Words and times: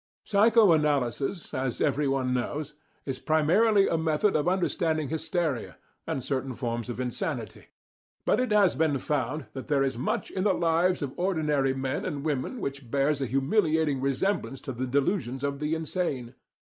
Psycho 0.23 0.73
analysis, 0.73 1.53
as 1.53 1.79
every 1.79 2.07
one 2.07 2.33
knows, 2.33 2.73
is 3.05 3.19
primarily 3.19 3.87
a 3.87 3.99
method 3.99 4.35
of 4.35 4.47
understanding 4.47 5.09
hysteria 5.09 5.77
and 6.07 6.23
certain 6.23 6.55
forms 6.55 6.89
of 6.89 6.99
insanity*; 6.99 7.67
but 8.25 8.39
it 8.39 8.51
has 8.51 8.73
been 8.73 8.97
found 8.97 9.45
that 9.53 9.67
there 9.67 9.83
is 9.83 9.99
much 9.99 10.31
in 10.31 10.43
the 10.43 10.55
lives 10.55 11.03
of 11.03 11.13
ordinary 11.19 11.75
men 11.75 12.03
and 12.03 12.25
women 12.25 12.59
which 12.59 12.89
bears 12.89 13.21
a 13.21 13.27
humiliating 13.27 14.01
resemblance 14.01 14.59
to 14.59 14.71
the 14.71 14.87
delusions 14.87 15.43
of 15.43 15.59
the 15.59 15.75
insane. 15.75 16.33